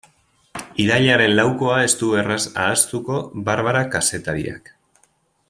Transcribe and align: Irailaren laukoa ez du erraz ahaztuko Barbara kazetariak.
Irailaren 0.83 1.33
laukoa 1.39 1.75
ez 1.89 1.91
du 1.99 2.09
erraz 2.21 2.39
ahaztuko 2.63 3.21
Barbara 3.51 3.85
kazetariak. 3.97 4.75